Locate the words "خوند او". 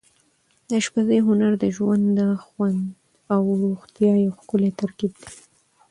2.45-3.41